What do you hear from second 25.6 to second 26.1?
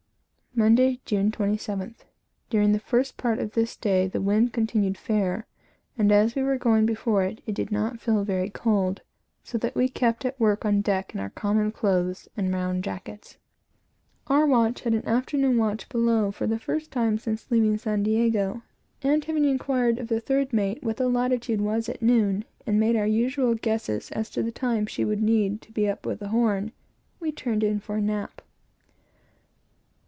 to be up